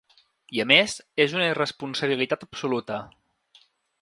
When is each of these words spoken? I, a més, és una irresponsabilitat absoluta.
I, 0.57 0.61
a 0.63 0.65
més, 0.71 0.95
és 1.25 1.35
una 1.39 1.49
irresponsabilitat 1.51 2.49
absoluta. 2.49 2.99